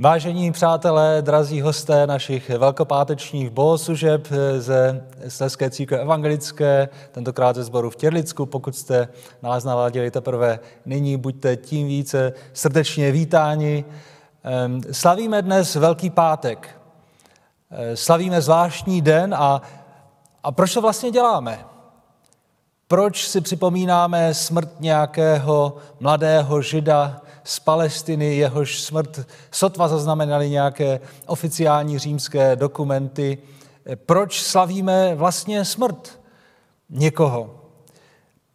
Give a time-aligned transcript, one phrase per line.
[0.00, 4.28] Vážení přátelé, drazí hosté našich velkopátečních bohoslužeb
[4.58, 9.08] ze Sleské církve evangelické, tentokrát ze sboru v Těrlicku, pokud jste
[9.42, 13.84] nás naladili teprve nyní, buďte tím více srdečně vítáni.
[14.90, 16.80] Slavíme dnes Velký pátek.
[17.70, 19.62] Ehm, slavíme zvláštní den a,
[20.42, 21.64] a proč to vlastně děláme?
[22.88, 31.98] Proč si připomínáme smrt nějakého mladého žida, z Palestiny, jehož smrt sotva zaznamenali nějaké oficiální
[31.98, 33.38] římské dokumenty.
[34.06, 36.20] Proč slavíme vlastně smrt
[36.90, 37.54] někoho?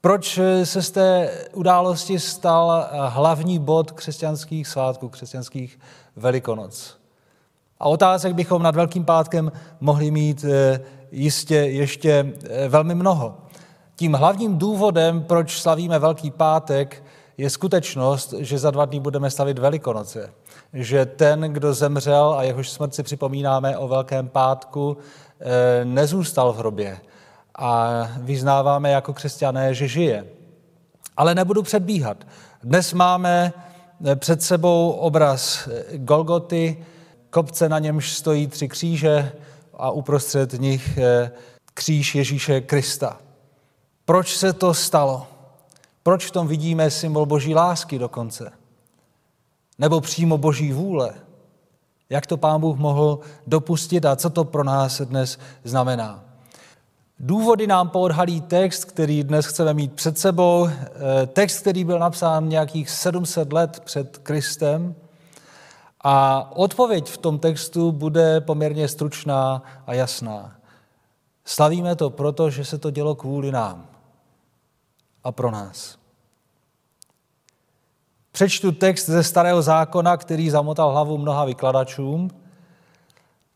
[0.02, 5.80] Proč se z té události stal hlavní bod křesťanských svátků, křesťanských
[6.16, 6.98] velikonoc?
[7.80, 10.82] A otázek bychom nad Velkým pátkem mohli mít eh,
[11.12, 13.38] jistě ještě eh, velmi mnoho.
[13.96, 17.03] Tím hlavním důvodem, proč slavíme Velký pátek,
[17.38, 20.34] je skutečnost, že za dva dny budeme stavit Velikonoce.
[20.74, 24.98] Že ten, kdo zemřel a jehož smrt si připomínáme o Velkém pátku,
[25.40, 26.98] eh, nezůstal v hrobě.
[27.56, 30.26] A vyznáváme jako křesťané, že žije.
[31.18, 32.18] Ale nebudu předbíhat.
[32.64, 33.54] Dnes máme
[34.06, 36.86] eh, před sebou obraz eh, Golgoty,
[37.30, 39.32] kopce na němž stojí tři kříže
[39.74, 41.00] a uprostřed nich
[41.74, 43.18] kříž Ježíše Krista.
[44.06, 45.33] Proč se to stalo?
[46.04, 48.52] Proč v tom vidíme symbol boží lásky dokonce?
[49.80, 51.14] Nebo přímo boží vůle?
[52.10, 56.24] Jak to pán Bůh mohl dopustit a co to pro nás dnes znamená?
[57.20, 62.50] Důvody nám poodhalí text, který dnes chceme mít před sebou, eh, text, který byl napsán
[62.50, 64.96] nějakých 700 let před Kristem.
[66.02, 70.56] A odpověď v tom textu bude poměrně stručná a jasná.
[71.46, 73.93] Slavíme to proto, že se to dělo kvůli nám
[75.24, 75.98] a pro nás.
[78.32, 82.30] Přečtu text ze Starého zákona, který zamotal hlavu mnoha vykladačům.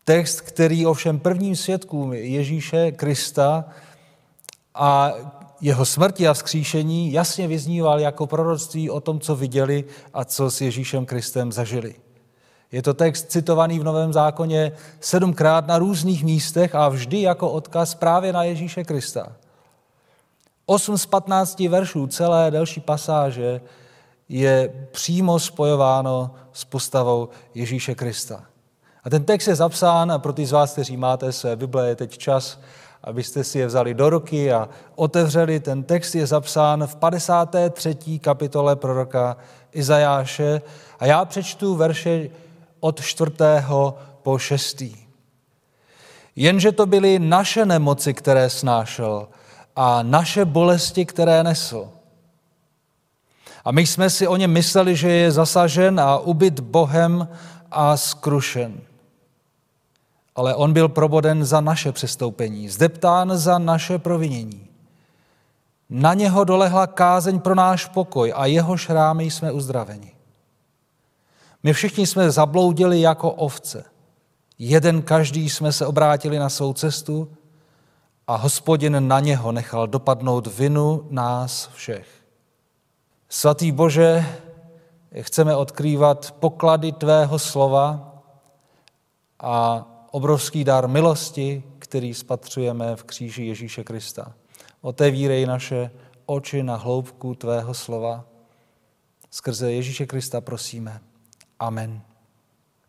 [0.04, 3.64] Text, který ovšem prvním svědkům Ježíše Krista
[4.74, 5.12] a
[5.60, 9.84] jeho smrti a vzkříšení jasně vyzníval jako proroctví o tom, co viděli
[10.14, 11.94] a co s Ježíšem Kristem zažili.
[12.72, 17.94] Je to text citovaný v Novém zákoně sedmkrát na různých místech a vždy jako odkaz
[17.94, 19.36] právě na Ježíše Krista.
[20.70, 23.60] 8 z 15 veršů celé delší pasáže
[24.28, 28.44] je přímo spojováno s postavou Ježíše Krista.
[29.04, 31.96] A ten text je zapsán, a pro ty z vás, kteří máte své Bible, je
[31.96, 32.60] teď čas,
[33.04, 35.60] abyste si je vzali do ruky a otevřeli.
[35.60, 38.18] Ten text je zapsán v 53.
[38.18, 39.36] kapitole proroka
[39.72, 40.62] Izajáše
[40.98, 42.30] a já přečtu verše
[42.80, 43.30] od 4.
[44.22, 44.82] po 6.
[46.36, 49.28] Jenže to byly naše nemoci, které snášel,
[49.80, 51.88] a naše bolesti, které nesl.
[53.64, 57.28] A my jsme si o něm mysleli, že je zasažen a ubyt Bohem
[57.70, 58.80] a skrušen.
[60.34, 64.68] Ale on byl proboden za naše přestoupení, zdeptán za naše provinění.
[65.90, 70.12] Na něho dolehla kázeň pro náš pokoj a jeho šrámy jsme uzdraveni.
[71.62, 73.84] My všichni jsme zabloudili jako ovce.
[74.58, 77.30] Jeden každý jsme se obrátili na svou cestu
[78.28, 82.06] a hospodin na něho nechal dopadnout vinu nás všech.
[83.28, 84.24] Svatý Bože,
[85.20, 88.14] chceme odkrývat poklady Tvého slova
[89.40, 94.32] a obrovský dar milosti, který spatřujeme v kříži Ježíše Krista.
[94.80, 95.90] Otevírej naše
[96.26, 98.24] oči na hloubku Tvého slova.
[99.30, 101.00] Skrze Ježíše Krista prosíme.
[101.58, 102.02] Amen.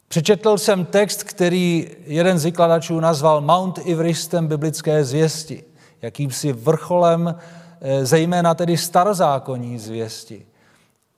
[0.10, 5.64] Přečetl jsem text, který jeden z vykladačů nazval Mount Everestem biblické zvěsti,
[6.02, 7.36] jakýmsi vrcholem
[7.82, 10.46] eh, zejména tedy starozákonní zvěsti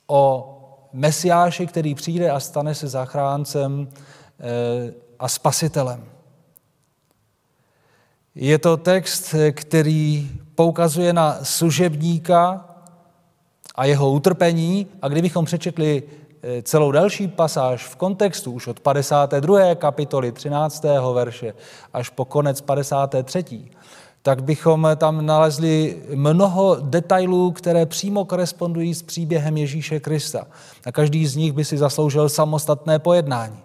[0.08, 0.48] o
[0.94, 6.06] Mesiáši, který přijde a stane se zachráncem eh, a spasitelem.
[8.36, 12.66] Je to text, který poukazuje na služebníka
[13.76, 16.21] a jeho utrpení a kdybychom přečetli Eh,
[16.64, 19.76] celou další pasáž v kontextu už od 52.
[19.76, 20.86] kapitoly 13.
[21.14, 21.54] verše
[21.94, 23.66] až po konec 53.
[24.22, 30.48] tak bychom tam nalezli mnoho detailů, které přímo korespondují s příběhem Ježíše Krista.
[30.86, 33.60] A každý z nich by si zasloužil samostatné pojednání.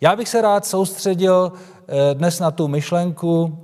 [0.00, 1.52] Já bych se rád soustředil
[1.88, 3.58] eh, dnes na tu myšlenku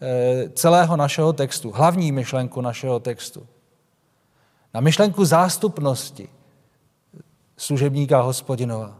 [0.00, 3.46] eh, celého našeho textu, hlavní myšlenku našeho textu.
[4.74, 6.28] Na myšlenku zástupnosti,
[7.56, 8.98] služebníka hospodinova.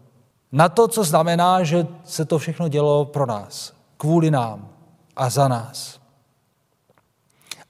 [0.52, 4.68] Na to, co znamená, že se to všechno dělo pro nás, kvůli nám
[5.16, 6.00] a za nás.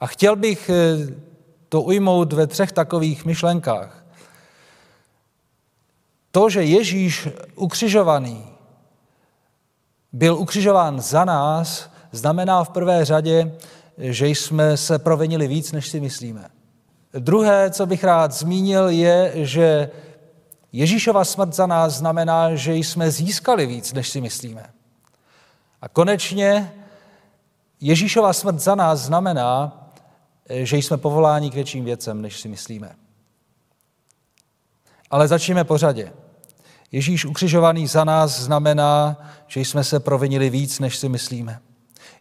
[0.00, 1.14] A chtěl bych eh,
[1.68, 4.04] to ujmout ve třech takových myšlenkách.
[6.30, 8.46] To, že Ježíš ukřižovaný
[10.12, 13.52] byl ukřižován za nás, znamená v prvé řadě,
[13.98, 16.48] že jsme se provinili víc, než si myslíme.
[17.18, 19.90] Druhé, co bych rád zmínil, je, že
[20.76, 24.66] Ježíšova smrt za nás znamená, že jsme získali víc, než si myslíme.
[25.82, 26.72] A konečně
[27.80, 29.80] Ježíšova smrt za nás znamená,
[30.50, 32.96] že jsme povoláni k větším věcem, než si myslíme.
[35.10, 36.12] Ale začněme po řadě.
[36.92, 39.16] Ježíš ukřižovaný za nás znamená,
[39.46, 41.60] že jsme se provinili víc, než si myslíme.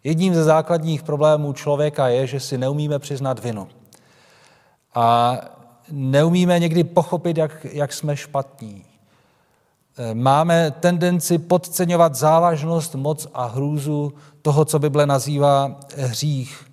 [0.04, 3.68] Jedním ze základních problémů člověka je, že si neumíme přiznat vinu.
[4.94, 5.36] A
[5.90, 8.84] neumíme někdy pochopit, jak, jak jsme špatní.
[10.14, 16.66] Máme tendenci podceňovat závažnost, moc a hrůzu toho, co Bible nazývá hřích.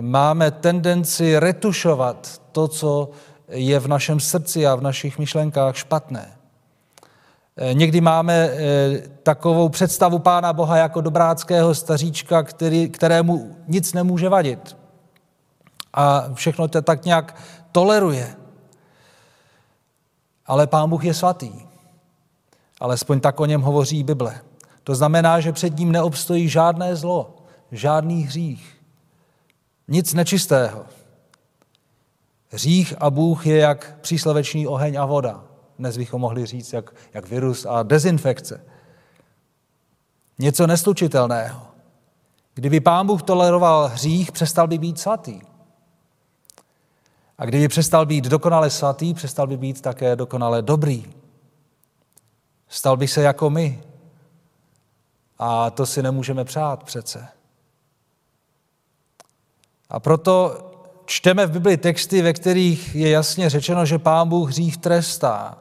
[0.00, 3.10] Máme tendenci retušovat to, co
[3.48, 6.38] je v našem srdci a v našich myšlenkách špatné.
[7.72, 14.76] Někdy máme eh, takovou představu Pána Boha jako dobráckého staříčka, který, kterému nic nemůže vadit.
[15.94, 17.34] A všechno to tak nějak
[17.72, 18.36] toleruje.
[20.46, 21.52] Ale Pán Bůh je svatý.
[22.80, 24.40] Alespoň tak o něm hovoří Bible.
[24.84, 27.36] To znamená, že před ním neobstojí žádné zlo,
[27.72, 28.80] žádný hřích,
[29.88, 30.86] nic nečistého.
[32.50, 35.44] Hřích a Bůh je jak příslovečný oheň a voda.
[35.78, 38.64] Dnes bychom mohli říct, jak, jak virus a dezinfekce.
[40.38, 41.62] Něco neslučitelného.
[42.54, 45.40] Kdyby pán Bůh toleroval hřích, přestal by být svatý.
[47.38, 51.04] A kdyby přestal být dokonale svatý, přestal by být také dokonale dobrý.
[52.68, 53.82] Stal by se jako my.
[55.38, 57.28] A to si nemůžeme přát přece.
[59.90, 60.58] A proto
[61.04, 65.58] čteme v Bibli texty, ve kterých je jasně řečeno, že Pán Bůh hřích trestá.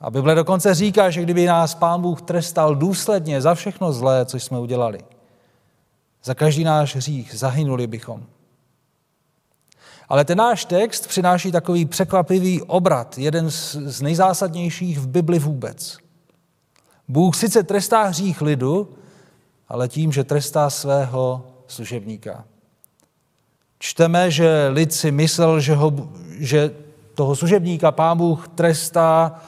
[0.00, 4.36] A Bible dokonce říká, že kdyby nás Pán Bůh trestal důsledně za všechno zlé, co
[4.36, 4.98] jsme udělali,
[6.24, 8.26] za každý náš hřích, zahynuli bychom.
[10.08, 15.98] Ale ten náš text přináší takový překvapivý obrat, jeden z nejzásadnějších v Bibli vůbec.
[17.08, 18.88] Bůh sice trestá hřích lidu,
[19.68, 22.44] ale tím, že trestá svého služebníka.
[23.78, 25.92] Čteme, že lid si myslel, že, ho,
[26.38, 26.70] že
[27.14, 29.40] toho služebníka pán Bůh trestá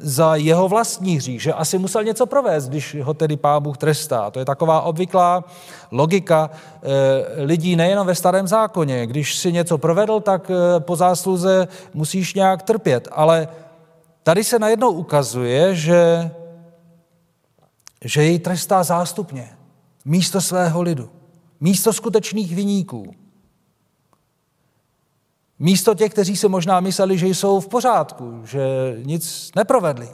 [0.00, 4.30] za jeho vlastní hřích, že asi musel něco provést, když ho tedy pán Bůh trestá.
[4.30, 5.44] To je taková obvyklá
[5.90, 9.06] logika e, lidí nejen ve starém zákoně.
[9.06, 13.08] Když si něco provedl, tak e, po zásluze musíš nějak trpět.
[13.12, 13.48] Ale
[14.22, 16.30] tady se najednou ukazuje, že,
[18.04, 19.48] že jej trestá zástupně,
[20.04, 21.10] místo svého lidu,
[21.60, 23.14] místo skutečných viníků.
[25.58, 30.08] Místo těch, kteří si možná mysleli, že jsou v pořádku, že nic neprovedli.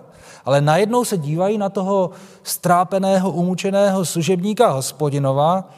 [0.45, 2.11] Ale najednou se dívají na toho
[2.43, 5.71] strápeného, umučeného služebníka hospodinova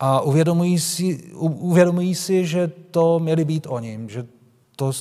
[0.00, 4.26] a uvědomují si, uvědomují si, že to měli být oni, že
[4.76, 4.92] to,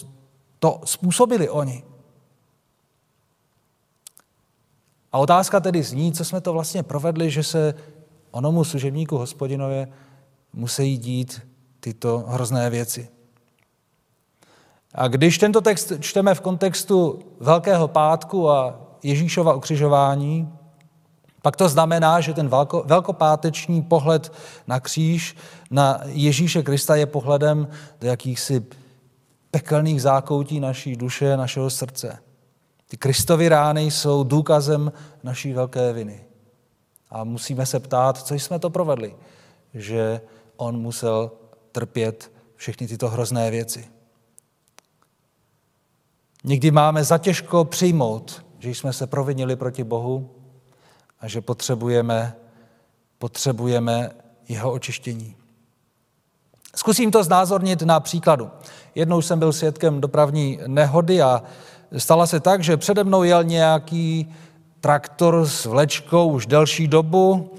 [0.60, 1.84] to způsobili oni.
[5.12, 7.74] A otázka tedy zní, co jsme to vlastně provedli, že se
[8.32, 9.88] onomu služebníku hospodinově
[10.54, 11.42] musí dít
[11.80, 13.10] tyto hrozné věci.
[14.96, 20.54] A když tento text čteme v kontextu Velkého pátku a Ježíšova ukřižování,
[21.42, 24.34] pak to znamená, že ten velko, velkopáteční pohled
[24.68, 25.36] na kříž,
[25.72, 27.68] na Ježíše Krista je pohledem
[28.02, 28.66] do jakýchsi
[29.52, 32.20] pekelných zákoutí naší duše, našeho srdce.
[32.88, 34.92] Ty Kristovy rány jsou důkazem
[35.24, 36.26] naší velké viny.
[37.10, 39.16] A musíme se ptát, co jsme to provedli,
[39.74, 40.22] že
[40.58, 41.32] on musel
[41.72, 43.86] trpět všechny tyto hrozné věci.
[46.44, 50.30] Někdy máme zatěžko přijmout, že jsme se provinili proti Bohu
[51.20, 52.36] a že potřebujeme,
[53.18, 54.12] potřebujeme
[54.50, 55.36] jeho očištění.
[56.76, 58.50] Zkusím to znázornit na příkladu.
[58.96, 61.44] Jednou jsem byl svědkem dopravní nehody a
[61.98, 64.34] stala se tak, že přede mnou jel nějaký
[64.82, 67.54] traktor s vlečkou už delší dobu,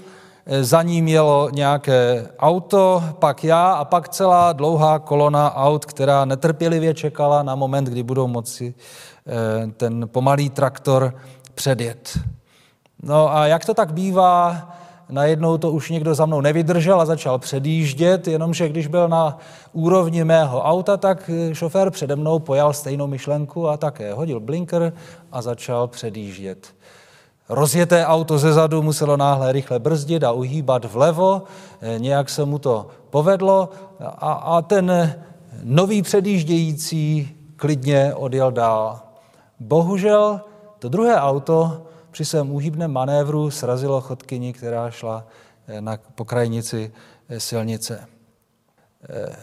[0.61, 6.93] za ním jelo nějaké auto, pak já a pak celá dlouhá kolona aut, která netrpělivě
[6.93, 8.73] čekala na moment, kdy budou moci
[9.27, 11.15] eh, ten pomalý traktor
[11.55, 12.19] předjet.
[13.03, 14.69] No a jak to tak bývá,
[15.09, 19.37] najednou to už někdo za mnou nevydržel a začal předjíždět, jenomže když byl na
[19.73, 24.93] úrovni mého auta, tak šofér přede mnou pojal stejnou myšlenku a také hodil blinker
[25.31, 26.67] a začal předjíždět.
[27.49, 31.43] Rozjeté auto ze zadu muselo náhle rychle brzdit a uhýbat vlevo,
[31.81, 35.15] eh, nějak se mu to povedlo a, a ten
[35.63, 38.99] nový předjíždějící klidně odjel dál.
[39.59, 40.41] Bohužel
[40.79, 45.27] to druhé auto při svém úhybném manévru srazilo chodkyni, která šla
[45.79, 46.91] na pokrajnici
[47.37, 48.14] silnice.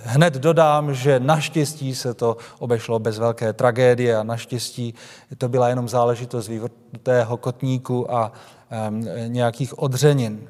[0.02, 4.95] Hned dodám, že naštěstí se to obešlo bez velké tragédie a naštěstí
[5.38, 8.33] to byla jenom záležitost vývrtého kotníku a
[9.26, 10.49] nějakých odřenin.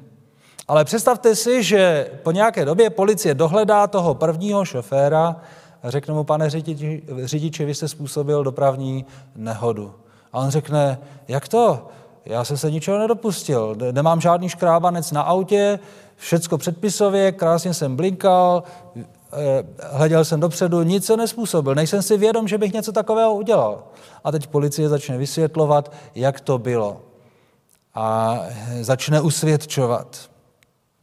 [0.67, 5.35] Ale představte si, že po nějaké době policie dohledá toho prvního šoféra
[5.83, 9.05] a řekne mu, pane řidiči, řidiči, vy jste způsobil dopravní
[9.35, 9.95] nehodu.
[10.33, 11.87] A on řekne, jak to?
[12.25, 15.79] Já jsem se ničeho nedopustil, nemám žádný škrábanec na autě,
[16.15, 18.63] všecko předpisově, krásně jsem blinkal,
[18.95, 23.83] eh, hleděl jsem dopředu, nic se nespůsobil, nejsem si vědom, že bych něco takového udělal.
[24.23, 27.01] A teď policie začne vysvětlovat, jak to bylo.
[27.95, 28.39] A
[28.81, 30.29] začne usvědčovat.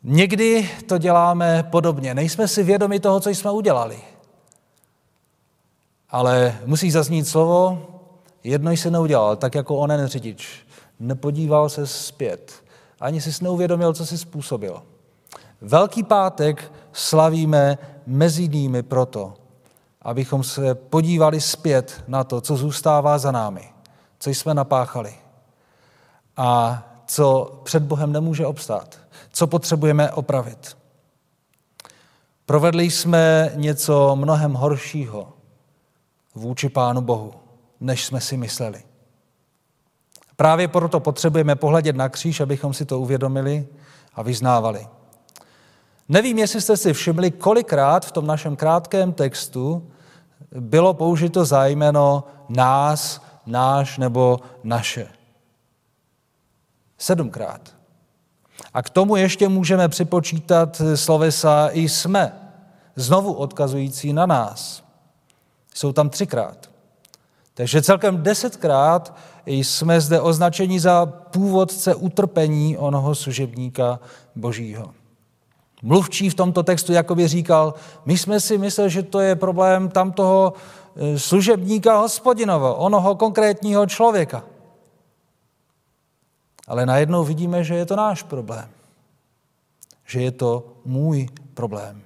[0.02, 2.14] Někdy to děláme podobně.
[2.14, 3.98] Nejsme si vědomi toho, co jsme udělali.
[6.10, 7.86] Ale musí zaznít slovo,
[8.44, 10.66] jedno jsi neudělal, tak jako onen řidič.
[11.00, 12.52] Nepodíval se zpět.
[13.00, 14.82] Ani si neuvědomil, co si způsobil.
[15.60, 19.34] Velký pátek slavíme mezi jinými proto,
[20.02, 23.72] abychom se podívali zpět na to, co zůstává za námi,
[24.18, 25.14] co jsme napáchali
[26.36, 28.98] a co před Bohem nemůže obstát,
[29.32, 30.76] co potřebujeme opravit.
[32.46, 35.32] Provedli jsme něco mnohem horšího
[36.34, 37.32] vůči Pánu Bohu,
[37.80, 38.82] než jsme si mysleli.
[40.36, 43.68] Právě proto potřebujeme pohledět na kříž, abychom si to uvědomili
[44.14, 44.88] a vyznávali.
[46.10, 49.90] Nevím, jestli jste si všimli, kolikrát v tom našem krátkém textu
[50.60, 55.08] bylo použito zájmeno nás, náš nebo naše.
[56.98, 57.60] Sedmkrát.
[58.74, 62.32] A k tomu ještě můžeme připočítat slovesa i jsme,
[62.96, 64.82] znovu odkazující na nás.
[65.74, 66.70] Jsou tam třikrát.
[67.54, 74.00] Takže celkem desetkrát jsme zde označeni za původce utrpení onoho služebníka
[74.36, 74.99] božího.
[75.82, 80.52] Mluvčí v tomto textu jakoby říkal, my jsme si mysleli, že to je problém tamtoho
[80.96, 84.44] e, služebníka hospodinova, onoho konkrétního člověka.
[86.66, 88.68] Ale najednou vidíme, že je to náš problém.
[90.04, 92.02] Že je to můj problém.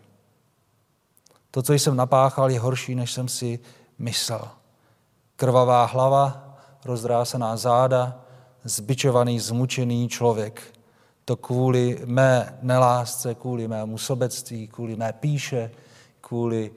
[1.51, 3.59] To, co jsem napáchal, je horší, než jsem si
[3.99, 4.49] myslel.
[5.37, 8.21] Krvavá hlava, rozdrásená záda,
[8.65, 10.63] zbičovaný, zmučený člověk–
[11.25, 15.71] to kvůli mé nelásce, kvůli mému sobectví, kvůli mé píše,
[16.21, 16.71] kvůli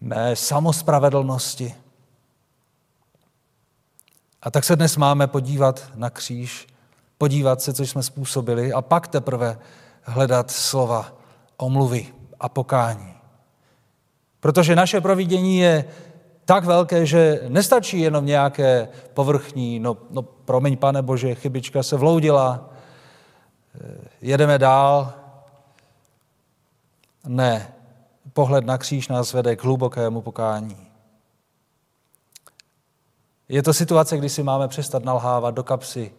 [0.00, 1.74] mé samospravedlnosti.
[4.42, 6.66] A tak se dnes máme podívat na kříž,
[7.18, 9.58] podívat se, co jsme způsobili a pak teprve
[10.02, 11.12] hledat slova
[11.56, 12.06] omluvy
[12.40, 13.14] a pokání.
[14.40, 15.84] Protože naše providění je
[16.44, 22.70] tak velké, že nestačí jenom nějaké povrchní, no, no promiň, pane Bože, chybička se vloudila,
[24.20, 25.12] jedeme dál.
[27.26, 27.72] Ne,
[28.32, 30.86] pohled na kříž nás vede k hlubokému pokání.
[33.48, 36.12] Je to situace, kdy si máme přestat nalhávat do kapsy,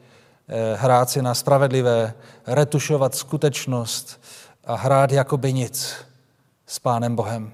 [0.47, 2.13] eh, hrát si na spravedlivé,
[2.47, 4.21] retušovat skutečnost
[4.63, 5.95] a hrát jako by nic
[6.67, 7.53] s Pánem Bohem.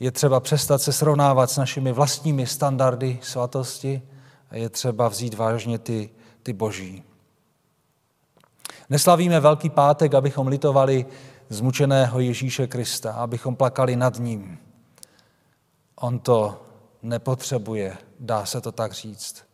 [0.00, 4.02] Je třeba přestat se srovnávat s našimi vlastními standardy svatosti
[4.50, 6.10] a je třeba vzít vážně ty,
[6.42, 7.04] ty boží.
[8.90, 11.06] Neslavíme Velký pátek, abychom litovali
[11.48, 14.58] zmučeného Ježíše Krista, abychom plakali nad ním.
[15.96, 16.62] On to
[17.02, 19.44] nepotřebuje, dá se to tak říct.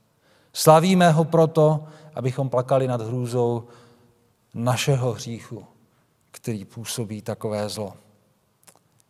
[0.53, 1.85] Slavíme ho proto,
[2.15, 3.69] abychom plakali nad hrůzou
[4.55, 5.65] našeho hříchu,
[6.31, 7.95] který působí takové zlo.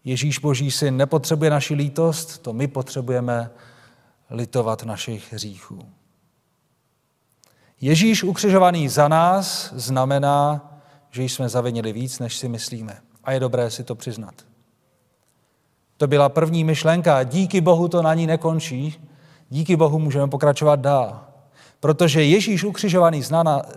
[0.05, 3.51] Ježíš Boží syn nepotřebuje naši lítost, to my potřebujeme
[4.31, 5.89] litovat našich hříchů.
[7.83, 10.71] Ježíš ukřižovaný za nás znamená,
[11.11, 12.97] že jsme zavinili víc, než si myslíme.
[13.25, 14.35] A je dobré si to přiznat.
[15.97, 17.23] To byla první myšlenka.
[17.23, 19.09] Díky Bohu to na ní nekončí.
[19.51, 21.25] Díky Bohu můžeme pokračovat dál.
[21.81, 23.23] Protože Ježíš ukřižovaný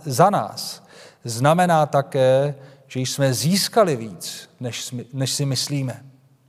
[0.04, 0.82] za nás
[1.24, 2.54] znamená také,
[2.86, 6.02] že jsme získali víc, než, si myslíme.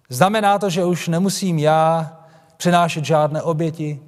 [0.10, 2.18] Znamená to, že už nemusím já
[2.58, 4.00] přinášet žádné oběti,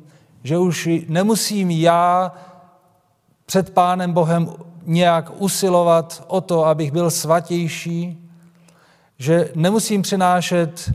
[0.43, 2.31] že už nemusím já
[3.49, 4.53] před Pánem Bohem
[4.85, 8.29] nějak usilovat o to, abych byl svatější,
[9.17, 10.93] že nemusím přinášet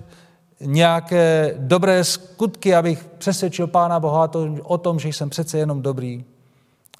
[0.60, 4.30] nějaké dobré skutky, abych přesvědčil Pána Boha
[4.62, 6.24] o tom, že jsem přece jenom dobrý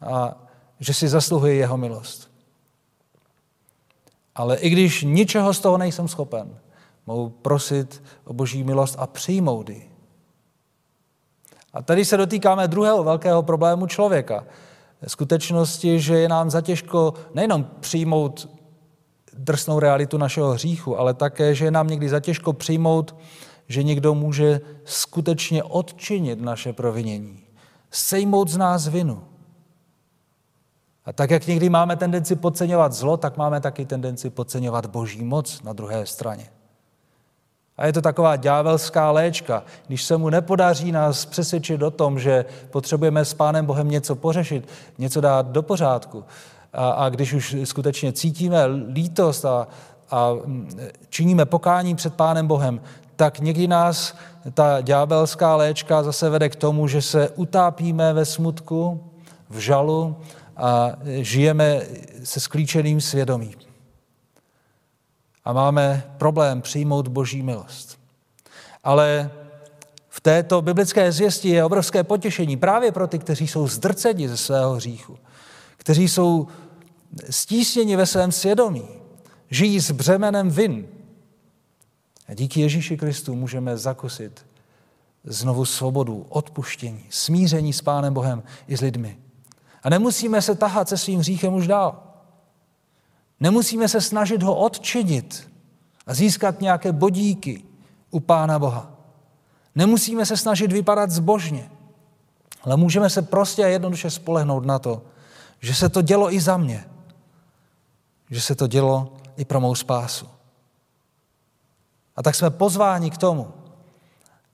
[0.02, 0.34] a
[0.80, 2.30] že si zasluhuji jeho milost.
[4.34, 6.58] Ale i když ničeho z toho nejsem schopen,
[7.06, 9.90] mohu prosit o boží milost a přijmout ji.
[11.72, 14.44] A tady se dotýkáme druhého velkého problému člověka.
[15.06, 18.48] Skutečnosti, že je nám zatěžko nejenom přijmout
[19.38, 23.16] drsnou realitu našeho hříchu, ale také, že je nám někdy zatěžko přijmout,
[23.68, 27.40] že někdo může skutečně odčinit naše provinění,
[27.90, 29.24] sejmout z nás vinu.
[31.04, 35.62] A tak, jak někdy máme tendenci podceňovat zlo, tak máme taky tendenci podceňovat boží moc
[35.62, 36.50] na druhé straně.
[37.76, 39.62] A je to taková ďábelská léčka.
[39.86, 44.68] Když se mu nepodaří nás přesvědčit o tom, že potřebujeme s Pánem Bohem něco pořešit,
[44.98, 46.24] něco dát do pořádku,
[46.72, 49.68] a, a když už skutečně cítíme lítost a,
[50.10, 50.30] a
[51.08, 52.80] činíme pokání před Pánem Bohem,
[53.16, 54.16] tak někdy nás
[54.54, 59.00] ta ďábelská léčka zase vede k tomu, že se utápíme ve smutku,
[59.50, 60.16] v žalu
[60.56, 61.80] a žijeme
[62.24, 63.73] se sklíčeným svědomím
[65.44, 67.98] a máme problém přijmout boží milost.
[68.84, 69.30] Ale
[70.08, 74.74] v této biblické zvěsti je obrovské potěšení právě pro ty, kteří jsou zdrceni ze svého
[74.74, 75.18] hříchu,
[75.76, 76.46] kteří jsou
[77.30, 78.88] stísněni ve svém svědomí,
[79.50, 80.86] žijí s břemenem vin.
[82.28, 84.46] A díky Ježíši Kristu můžeme zakusit
[85.24, 89.18] znovu svobodu, odpuštění, smíření s Pánem Bohem i s lidmi.
[89.82, 92.13] A nemusíme se tahat se svým hříchem už dál.
[93.44, 95.50] Nemusíme se snažit ho odčinit
[96.06, 97.62] a získat nějaké bodíky
[98.10, 98.90] u Pána Boha.
[99.74, 101.70] Nemusíme se snažit vypadat zbožně,
[102.62, 105.02] ale můžeme se prostě a jednoduše spolehnout na to,
[105.60, 106.84] že se to dělo i za mě,
[108.30, 110.28] že se to dělo i pro mou spásu.
[112.16, 113.52] A tak jsme pozváni k tomu,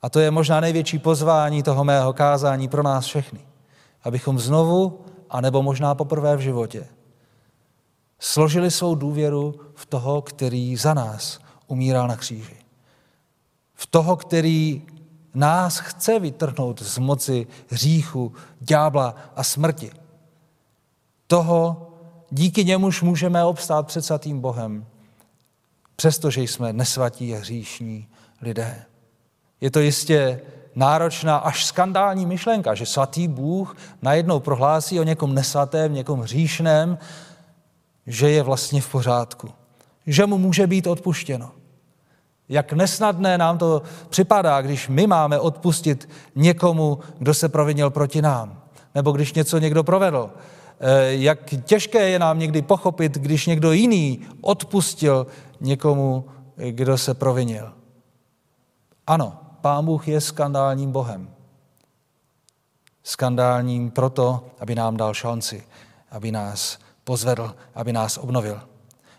[0.02, 3.40] a to je možná největší pozvání toho mého kázání pro nás všechny,
[4.02, 6.86] abychom znovu, anebo možná poprvé v životě,
[8.20, 12.56] složili svou důvěru v toho, který za nás umíral na kříži.
[13.74, 14.82] V toho, který
[15.34, 19.90] nás chce vytrhnout z moci hříchu, ďábla a smrti.
[21.26, 21.90] Toho,
[22.30, 24.86] díky němuž můžeme obstát před svatým Bohem,
[25.96, 28.08] přestože jsme nesvatí a hříšní
[28.42, 28.84] lidé.
[29.60, 30.40] Je to jistě
[30.74, 36.98] náročná až skandální myšlenka, že svatý Bůh najednou prohlásí o někom nesvatém, někom hříšném,
[38.10, 39.48] že je vlastně v pořádku,
[40.06, 41.50] že mu může být odpuštěno.
[42.48, 48.62] Jak nesnadné nám to připadá, když my máme odpustit někomu, kdo se provinil proti nám,
[48.94, 50.30] nebo když něco někdo provedl.
[50.80, 55.26] Eh, jak těžké je nám někdy pochopit, když někdo jiný odpustil
[55.60, 56.24] někomu,
[56.70, 57.72] kdo se provinil.
[59.06, 61.30] Ano, Pán Bůh je skandálním Bohem.
[63.02, 65.62] Skandálním proto, aby nám dal šanci,
[66.10, 68.60] aby nás pozvedl, aby nás obnovil.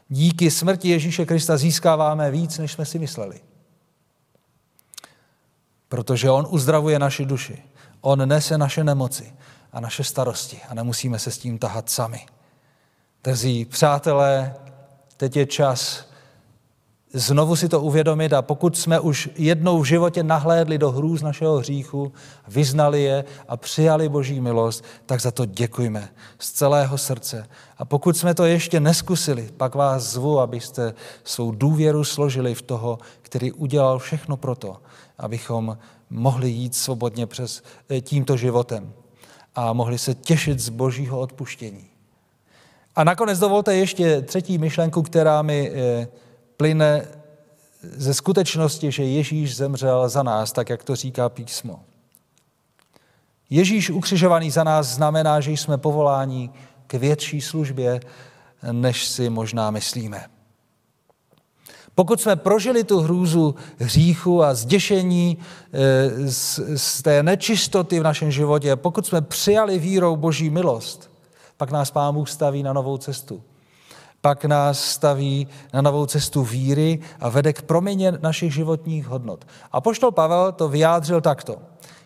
[0.10, 3.41] Díky smrti Ježíše Krista získáváme víc, než jsme si mysleli.
[5.89, 7.63] Protože On uzdravuje naši duši.
[8.02, 9.34] On nese naše nemoci
[9.72, 12.26] a naše starosti a nemusíme se s tím tahat sami.
[13.22, 14.56] Tezí, přátelé,
[15.17, 16.11] teď je čas
[17.13, 21.58] znovu si to uvědomit a pokud jsme už jednou v životě nahlédli do hrůz našeho
[21.58, 22.12] hříchu,
[22.47, 27.47] vyznali je a přijali Boží milost, tak za to děkujme z celého srdce.
[27.78, 30.93] A pokud jsme to ještě neskusili, pak vás zvu, abyste
[31.24, 34.78] svou důvěru složili v toho, který udělal všechno proto,
[35.17, 35.78] abychom
[36.10, 38.93] mohli jít svobodně přes eh, tímto životem
[39.56, 41.88] a mohli se těšit z božího odpuštění.
[42.95, 46.08] A nakonec dovolte ještě třetí myšlenku, která mi eh,
[46.62, 47.08] plyne
[47.82, 51.80] ze skutečnosti, že Ježíš zemřel za nás, tak jak to říká písmo.
[53.50, 56.50] Ježíš ukřižovaný za nás znamená, že jsme povoláni
[56.88, 58.00] k větší službě,
[58.71, 60.26] než si možná myslíme.
[61.95, 66.30] Pokud jsme prožili tu hrůzu hříchu a zděšení eh,
[66.78, 71.10] z, té nečistoty v našem životě, pokud jsme přijali vírou Boží milost,
[71.58, 73.43] pak nás Pán Bůh staví na novou cestu
[74.22, 79.48] pak nás staví na novou cestu víry a vede k proměně našich životních hodnot.
[79.72, 81.56] A poštol Pavel to vyjádřil takto.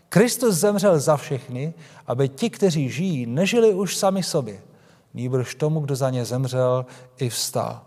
[0.10, 1.74] Kristus zemřel za všechny,
[2.08, 4.62] aby ti, kteří žijí, nežili už sami sobě,
[5.14, 6.86] nýbrž tomu, kdo za ně zemřel,
[7.18, 7.82] i vstal.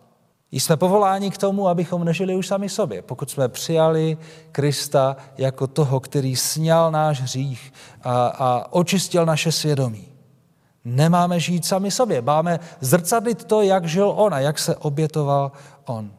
[0.50, 4.18] Jsme povoláni k tomu, abychom nežili už sami sobě, pokud jsme přijali
[4.52, 10.17] Krista jako toho, který sněl náš hřích a, a očistil naše svědomí.
[10.88, 12.22] Nemáme žít sami sobě.
[12.22, 15.52] Máme zrcadlit to, jak žil on a jak se obětoval
[15.84, 16.10] on.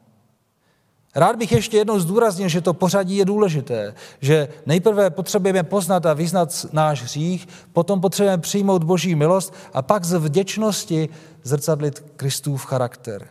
[1.16, 6.14] Rád bych ještě jednou zdůraznil, že to pořadí je důležité, že nejprve potřebujeme poznat a
[6.14, 11.10] vyznat náš hřích, potom potřebujeme přijmout boží milost a pak z vděčnosti
[11.44, 13.28] zrcadlit Kristův charakter.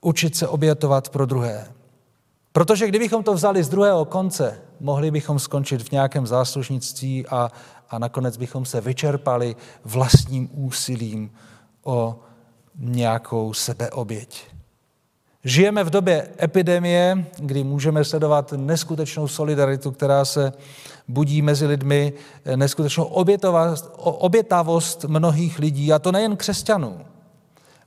[0.00, 1.66] Učit se obětovat pro druhé.
[2.52, 7.50] Protože kdybychom to vzali z druhého konce, mohli bychom skončit v nějakém záslužnictví a,
[7.94, 11.30] a nakonec bychom se vyčerpali vlastním úsilím
[11.84, 12.18] o
[12.78, 14.46] nějakou sebeoběť.
[15.44, 20.52] Žijeme v době epidemie, kdy můžeme sledovat neskutečnou solidaritu, která se
[21.08, 22.12] budí mezi lidmi,
[22.56, 23.04] neskutečnou
[23.94, 27.00] obětavost mnohých lidí, a to nejen křesťanů.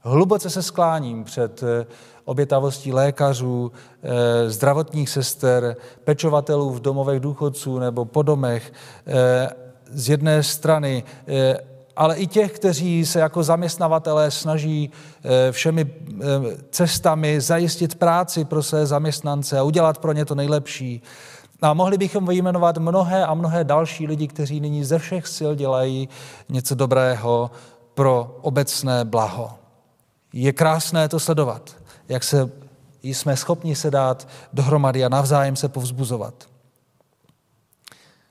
[0.02, 1.86] Hluboce se skláním před eh,
[2.26, 3.72] obětavostí lékařů,
[4.04, 8.74] eh, zdravotních sester, pečovatelů v domovech důchodců nebo po domech
[9.08, 11.04] eh, z jedné strany
[11.97, 14.91] ale i těch, kteří se jako zaměstnavatelé snaží
[15.23, 16.26] eh, všemi eh,
[16.69, 21.02] cestami zajistit práci pro své zaměstnance a udělat pro ně to nejlepší.
[21.62, 26.10] A mohli bychom vyjmenovat mnohé a mnohé další lidi, kteří nyní ze všech sil dělají
[26.50, 27.52] něco dobrého
[27.93, 29.52] pro obecné blaho.
[30.34, 31.76] Je krásné to sledovat,
[32.10, 32.50] jak se
[33.04, 36.34] jsme schopni se dát dohromady a navzájem se povzbuzovat.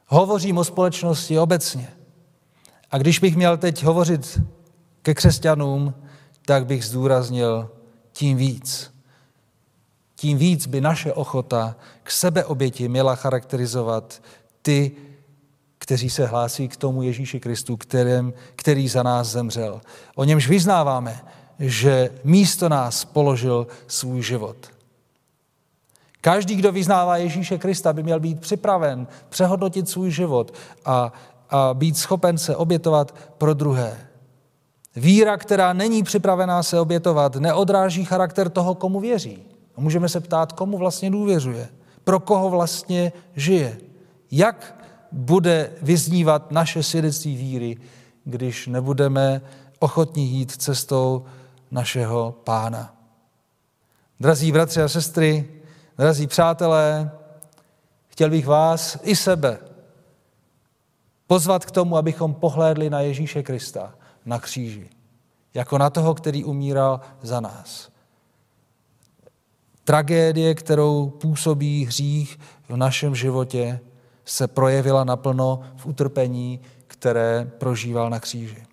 [0.06, 1.88] Hovořím o společnosti obecně.
[2.90, 4.40] A když bych měl teď hovořit
[5.02, 5.94] ke křesťanům,
[6.46, 7.70] tak bych zdůraznil
[8.12, 8.94] tím víc.
[10.16, 14.22] Tím víc by naše ochota k sebeoběti měla charakterizovat
[14.62, 14.92] ty,
[15.78, 19.80] kteří se hlásí k tomu Ježíši Kristu, kterém, který za nás zemřel.
[20.14, 21.20] O němž vyznáváme,
[21.58, 24.75] že místo nás položil svůj život.
[26.26, 31.12] Každý, kdo vyznává Ježíše Krista, by měl být připraven přehodnotit svůj život a
[31.50, 33.98] a být schopen se obětovat pro druhé.
[34.96, 39.42] Víra, která není připravená se obětovat, neodráží charakter toho, komu věří.
[39.76, 41.68] A můžeme se ptát, komu vlastně důvěřuje,
[42.04, 43.78] pro koho vlastně žije.
[44.30, 47.76] Jak bude vyznívat naše svědectví víry,
[48.24, 49.40] když nebudeme
[49.78, 51.24] ochotní jít cestou
[51.70, 52.94] našeho pána.
[54.20, 55.48] Drazí bratři a sestry,
[55.98, 57.10] drazí přátelé,
[58.08, 59.58] chtěl bych vás i sebe
[61.26, 63.94] Pozvat k tomu, abychom pohlédli na Ježíše Krista
[64.26, 64.88] na kříži,
[65.54, 67.88] jako na toho, který umíral za nás.
[69.84, 73.80] Tragédie, kterou působí hřích v našem životě,
[74.24, 78.66] se projevila naplno v utrpení, které prožíval na kříži.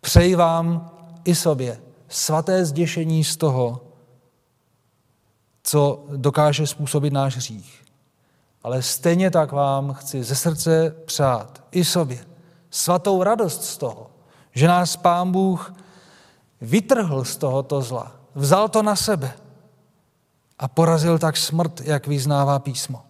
[0.00, 0.90] Přeji vám
[1.24, 3.80] i sobě svaté zděšení z toho,
[5.72, 7.82] co dokáže způsobit náš hřích
[8.62, 12.18] ale stejně tak vám chci ze srdce přát i sobě
[12.70, 14.10] svatou radost z toho,
[14.52, 15.74] že nás Pán Bůh
[16.60, 19.32] vytrhl z tohoto zla, vzal to na sebe
[20.58, 23.02] a porazil tak smrt, jak vyznává písmo.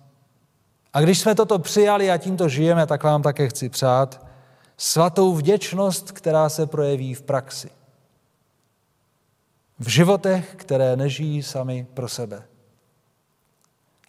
[0.93, 4.27] A když jsme toto přijali a tímto žijeme, tak vám také chci přát
[4.77, 7.71] svatou vděčnost, která se projeví v praxi.
[9.79, 12.52] V životech, které nežijí sami pro sebe.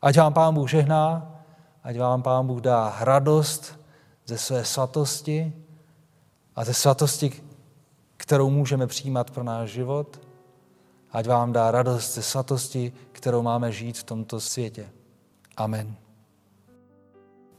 [0.04, 1.32] Ať vám Pán Bůh žehná,
[1.84, 3.80] ať vám Pán Bůh dá radost
[4.26, 5.54] ze své svatosti
[6.56, 7.32] a ze svatosti,
[8.18, 10.22] kterou můžeme přijímat pro náš život.
[11.12, 14.90] Ať vám dá radost ze svatosti, kterou máme žít v tomto světě.
[15.58, 15.96] Amen.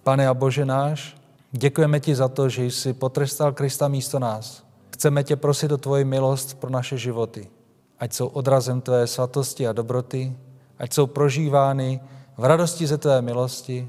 [0.02, 1.16] Pane a Bože náš,
[1.52, 4.64] děkujeme ti za to, že jsi potrestal Krista místo nás.
[4.90, 7.50] Chceme tě prosit o tvoji milost pro naše životy.
[7.98, 10.36] Ať jsou odrazem tvé svatosti a dobroty,
[10.78, 12.00] ať jsou prožívány
[12.36, 13.88] v radosti ze tvé milosti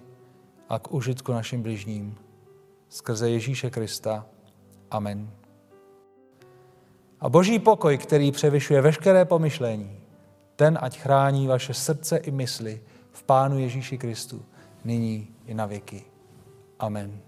[0.69, 2.17] a k užitku našim bližním.
[2.89, 4.25] Skrze Ježíše Krista.
[4.91, 5.31] Amen.
[7.19, 9.99] A boží pokoj, který převyšuje veškeré pomyšlení,
[10.55, 12.81] ten ať chrání vaše srdce i mysli
[13.11, 14.45] v Pánu Ježíši Kristu,
[14.83, 16.03] nyní i na věky.
[16.79, 17.24] Amen.